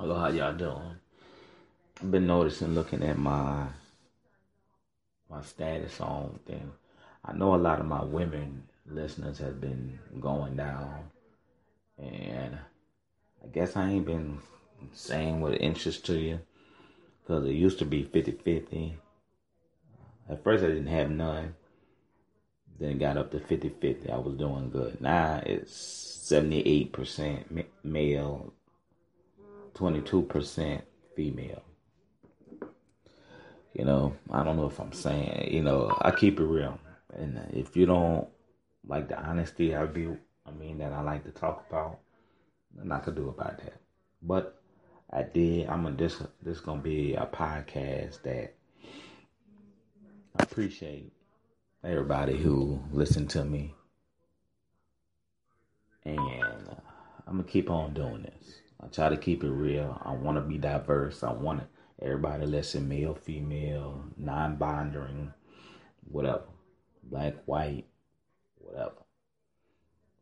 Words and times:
Hello, 0.00 0.14
how 0.14 0.28
y'all 0.28 0.54
doing? 0.54 0.94
I've 2.00 2.12
been 2.12 2.28
noticing 2.28 2.72
looking 2.72 3.02
at 3.02 3.18
my 3.18 3.66
my 5.28 5.42
status 5.42 6.00
on 6.00 6.38
thing. 6.46 6.70
I 7.24 7.32
know 7.32 7.56
a 7.56 7.56
lot 7.56 7.80
of 7.80 7.86
my 7.86 8.04
women 8.04 8.68
listeners 8.86 9.38
have 9.38 9.60
been 9.60 9.98
going 10.20 10.54
down, 10.54 11.10
and 11.98 12.58
I 13.42 13.48
guess 13.48 13.74
I 13.74 13.90
ain't 13.90 14.06
been 14.06 14.38
saying 14.92 15.40
what 15.40 15.60
interest 15.60 16.06
to 16.06 16.16
you 16.16 16.38
because 17.20 17.44
it 17.46 17.54
used 17.54 17.80
to 17.80 17.84
be 17.84 18.04
50-50. 18.04 18.92
At 20.30 20.44
first, 20.44 20.62
I 20.62 20.68
didn't 20.68 20.86
have 20.86 21.10
none. 21.10 21.56
Then 22.78 22.90
it 22.90 22.98
got 23.00 23.16
up 23.16 23.32
to 23.32 23.40
50-50. 23.40 24.12
I 24.12 24.18
was 24.18 24.36
doing 24.36 24.70
good. 24.70 25.00
Now 25.00 25.42
it's 25.44 25.72
78% 26.30 27.64
male, 27.82 28.52
22% 29.74 30.82
female. 31.14 31.62
You 33.74 33.84
know, 33.84 34.16
I 34.30 34.42
don't 34.42 34.56
know 34.56 34.66
if 34.66 34.80
I'm 34.80 34.92
saying, 34.92 35.52
you 35.52 35.62
know, 35.62 35.96
I 36.00 36.10
keep 36.10 36.40
it 36.40 36.44
real. 36.44 36.78
And 37.14 37.38
if 37.52 37.76
you 37.76 37.86
don't 37.86 38.28
like 38.86 39.08
the 39.08 39.18
honesty 39.18 39.74
I 39.74 39.86
be, 39.86 40.08
I 40.46 40.50
mean, 40.50 40.78
that 40.78 40.92
I 40.92 41.02
like 41.02 41.24
to 41.24 41.30
talk 41.30 41.66
about, 41.68 41.98
nothing 42.74 42.92
I 42.92 42.98
could 42.98 43.14
do 43.16 43.28
about 43.28 43.58
that. 43.58 43.80
But 44.22 44.60
I 45.10 45.22
did. 45.22 45.68
I'm 45.68 45.86
a 45.86 45.92
this 45.92 46.22
this 46.42 46.60
gonna 46.60 46.82
be 46.82 47.14
a 47.14 47.24
podcast 47.24 48.22
that 48.22 48.54
I 50.38 50.42
appreciate 50.42 51.12
everybody 51.82 52.36
who 52.36 52.82
listened 52.92 53.30
to 53.30 53.44
me, 53.44 53.74
and 56.04 56.76
I'm 57.26 57.38
gonna 57.38 57.44
keep 57.44 57.70
on 57.70 57.94
doing 57.94 58.22
this. 58.22 58.60
I 58.82 58.86
try 58.88 59.08
to 59.08 59.16
keep 59.16 59.42
it 59.42 59.50
real. 59.50 60.00
I 60.04 60.12
want 60.12 60.36
to 60.36 60.42
be 60.42 60.58
diverse. 60.58 61.22
I 61.22 61.32
want 61.32 61.62
everybody 62.00 62.46
listen, 62.46 62.88
male, 62.88 63.14
female, 63.14 64.04
non-binary, 64.16 65.30
whatever, 66.08 66.44
black, 67.02 67.34
white, 67.46 67.86
whatever. 68.56 68.92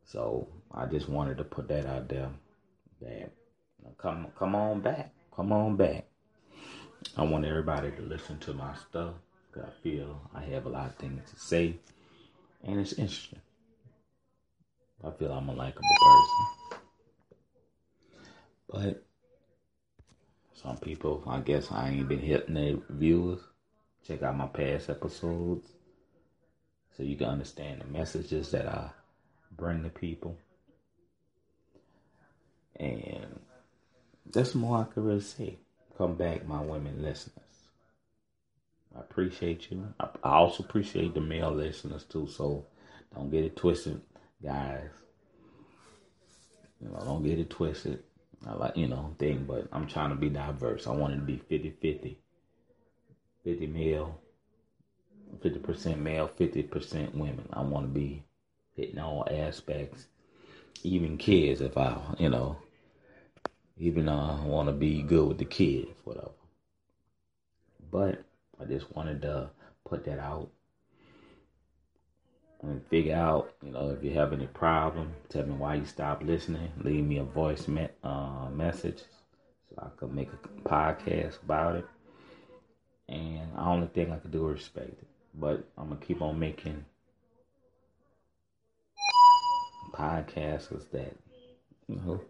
So 0.05 0.47
I 0.73 0.85
just 0.85 1.09
wanted 1.09 1.37
to 1.37 1.43
put 1.43 1.67
that 1.67 1.85
out 1.85 2.09
there. 2.09 2.31
That 3.01 3.31
come 3.97 4.27
come 4.37 4.55
on 4.55 4.81
back, 4.81 5.13
come 5.35 5.51
on 5.51 5.75
back. 5.75 6.05
I 7.15 7.23
want 7.23 7.45
everybody 7.45 7.91
to 7.91 8.01
listen 8.01 8.39
to 8.39 8.53
my 8.53 8.73
stuff. 8.89 9.13
I 9.55 9.69
feel 9.81 10.21
I 10.35 10.41
have 10.43 10.65
a 10.65 10.69
lot 10.69 10.87
of 10.87 10.95
things 10.97 11.31
to 11.31 11.39
say, 11.39 11.77
and 12.63 12.79
it's 12.79 12.93
interesting. 12.93 13.41
I 15.03 15.11
feel 15.11 15.31
I'm 15.31 15.49
a 15.49 15.53
likable 15.53 15.81
person. 15.81 16.66
But 18.69 19.03
some 20.53 20.77
people, 20.77 21.23
I 21.27 21.39
guess 21.39 21.71
I 21.71 21.89
ain't 21.89 22.07
been 22.09 22.19
hitting 22.19 22.55
their 22.55 22.77
viewers. 22.89 23.39
Check 24.05 24.23
out 24.23 24.37
my 24.37 24.47
past 24.47 24.89
episodes 24.89 25.69
so 26.95 27.03
you 27.03 27.15
can 27.15 27.27
understand 27.27 27.81
the 27.81 27.87
messages 27.87 28.51
that 28.51 28.67
I 28.67 28.89
bring 29.55 29.83
to 29.83 29.89
people. 29.89 30.37
And 32.75 33.39
that's 34.31 34.55
more 34.55 34.79
I 34.79 34.93
could 34.93 35.03
really 35.03 35.19
say. 35.21 35.57
Come 35.97 36.15
back, 36.15 36.47
my 36.47 36.61
women 36.61 37.01
listeners. 37.01 37.37
I 38.95 38.99
appreciate 38.99 39.69
you. 39.69 39.93
I 39.99 40.07
also 40.23 40.63
appreciate 40.63 41.13
the 41.13 41.21
male 41.21 41.51
listeners 41.51 42.03
too. 42.03 42.27
So 42.27 42.65
don't 43.13 43.29
get 43.29 43.43
it 43.43 43.55
twisted, 43.55 44.01
guys. 44.43 44.89
You 46.81 46.89
know, 46.89 46.99
don't 47.03 47.23
get 47.23 47.39
it 47.39 47.49
twisted. 47.49 48.03
I 48.45 48.53
like, 48.53 48.77
you 48.77 48.87
know, 48.87 49.15
thing, 49.17 49.45
but 49.47 49.67
I'm 49.71 49.87
trying 49.87 50.09
to 50.09 50.15
be 50.15 50.29
diverse. 50.29 50.87
I 50.87 50.91
want 50.91 51.13
it 51.13 51.17
to 51.17 51.21
be 51.23 51.37
50 51.37 51.71
50. 51.81 52.17
50 53.43 53.67
male, 53.67 54.19
50% 55.39 55.97
male, 55.99 56.29
50% 56.37 57.15
women. 57.15 57.47
I 57.53 57.61
want 57.61 57.85
to 57.85 57.99
be 57.99 58.23
hitting 58.75 58.99
all 58.99 59.25
aspects, 59.29 60.07
even 60.83 61.17
kids 61.17 61.61
if 61.61 61.77
I, 61.77 61.97
you 62.19 62.29
know, 62.29 62.57
even 63.77 64.09
uh, 64.09 64.43
want 64.43 64.67
to 64.67 64.73
be 64.73 65.01
good 65.01 65.27
with 65.27 65.37
the 65.37 65.45
kids, 65.45 65.87
whatever. 66.03 66.31
But 67.89 68.23
I 68.59 68.65
just 68.65 68.93
wanted 68.95 69.21
to 69.21 69.49
put 69.85 70.03
that 70.05 70.19
out 70.19 70.49
and 72.61 72.85
figure 72.87 73.15
out, 73.15 73.53
you 73.63 73.71
know, 73.71 73.89
if 73.89 74.03
you 74.03 74.11
have 74.11 74.33
any 74.33 74.47
problem, 74.47 75.13
tell 75.29 75.45
me 75.45 75.53
why 75.53 75.75
you 75.75 75.85
stopped 75.85 76.23
listening. 76.23 76.71
Leave 76.83 77.03
me 77.03 77.17
a 77.17 77.23
voice 77.23 77.67
me- 77.67 77.89
uh, 78.03 78.49
message 78.51 79.03
so 79.69 79.75
I 79.77 79.89
could 79.97 80.13
make 80.13 80.29
a 80.33 80.67
podcast 80.67 81.41
about 81.43 81.75
it. 81.75 81.85
And 83.09 83.53
the 83.53 83.61
only 83.61 83.87
thing 83.87 84.11
I 84.11 84.17
could 84.17 84.31
do 84.31 84.49
is 84.49 84.55
respect 84.55 84.89
it. 84.89 85.07
But 85.33 85.67
I'm 85.77 85.89
gonna 85.89 86.01
keep 86.01 86.21
on 86.21 86.39
making 86.39 86.83
podcasts 89.93 90.69
that 90.91 91.15
you 91.87 91.95
know 91.95 92.21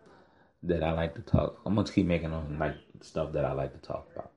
that 0.63 0.83
I 0.83 0.91
like 0.91 1.15
to 1.15 1.21
talk. 1.21 1.59
I'm 1.65 1.75
gonna 1.75 1.87
keep 1.87 2.05
making 2.05 2.31
them 2.31 2.59
like 2.59 2.75
stuff 3.01 3.31
that 3.33 3.45
I 3.45 3.53
like 3.53 3.73
to 3.73 3.87
talk 3.87 4.07
about. 4.13 4.31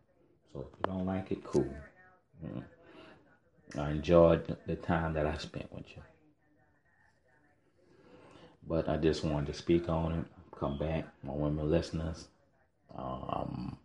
So 0.52 0.60
if 0.60 0.66
you 0.78 0.92
don't 0.92 1.06
like 1.06 1.30
it, 1.30 1.44
cool. 1.44 1.68
Mm. 2.44 2.64
I 3.78 3.90
enjoyed 3.90 4.56
the 4.66 4.76
time 4.76 5.12
that 5.14 5.26
I 5.26 5.36
spent 5.36 5.72
with 5.72 5.88
you. 5.96 6.02
But 8.66 8.88
I 8.88 8.96
just 8.96 9.24
wanted 9.24 9.46
to 9.46 9.54
speak 9.54 9.88
on 9.88 10.12
it, 10.12 10.24
come 10.58 10.78
back, 10.78 11.06
my 11.22 11.32
women 11.32 11.70
listeners. 11.70 12.28
Um, 12.96 13.78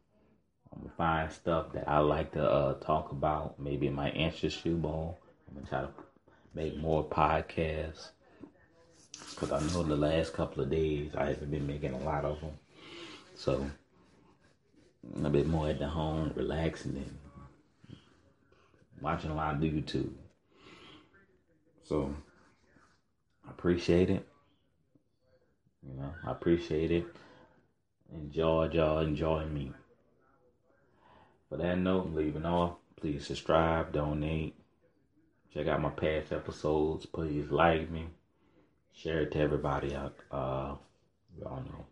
I'm 0.71 0.81
gonna 0.81 0.93
find 0.97 1.31
stuff 1.31 1.71
that 1.73 1.87
I 1.87 1.99
like 1.99 2.31
to 2.33 2.43
uh, 2.43 2.73
talk 2.75 3.11
about. 3.11 3.59
Maybe 3.59 3.87
it 3.87 3.93
might 3.93 4.15
interest 4.15 4.65
you 4.65 4.75
more. 4.75 5.15
I'm 5.47 5.55
gonna 5.55 5.67
try 5.67 5.81
to 5.81 5.89
make 6.53 6.77
more 6.77 7.03
podcasts 7.03 8.09
because 9.29 9.51
I 9.51 9.59
know 9.73 9.83
the 9.83 9.95
last 9.95 10.33
couple 10.33 10.63
of 10.63 10.69
days 10.69 11.11
I 11.15 11.27
haven't 11.27 11.51
been 11.51 11.67
making 11.67 11.93
a 11.93 11.99
lot 11.99 12.25
of 12.25 12.41
them. 12.41 12.51
So 13.35 13.69
I'm 15.15 15.25
a 15.25 15.29
bit 15.29 15.47
more 15.47 15.69
at 15.69 15.79
the 15.79 15.87
home, 15.87 16.31
relaxing 16.35 16.97
and 16.97 17.17
watching 19.05 19.29
a 19.29 19.35
lot 19.35 19.53
of 19.53 19.61
YouTube. 19.61 20.09
So 21.83 22.11
I 23.47 23.51
appreciate 23.51 24.09
it. 24.09 24.25
You 25.87 25.95
know, 25.95 26.11
I 26.25 26.31
appreciate 26.31 26.89
it. 26.89 27.05
Enjoy 28.11 28.67
y'all 28.73 29.01
enjoy 29.01 29.45
me. 29.45 29.71
For 31.49 31.57
that 31.57 31.77
note, 31.77 32.07
I'm 32.07 32.15
leaving 32.15 32.47
off. 32.47 32.77
Please 32.99 33.27
subscribe, 33.27 33.93
donate, 33.93 34.55
check 35.53 35.67
out 35.67 35.83
my 35.83 35.91
past 35.91 36.31
episodes. 36.33 37.05
Please 37.05 37.51
like 37.51 37.91
me, 37.91 38.07
share 38.91 39.21
it 39.21 39.33
to 39.33 39.39
everybody 39.39 39.93
out. 39.93 40.15
Uh, 40.31 40.73
y'all 41.39 41.61
know. 41.69 41.85